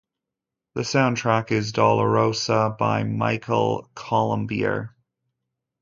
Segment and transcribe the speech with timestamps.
[0.73, 4.95] The soundtrack is "Dolorosa" by Michel Colombier.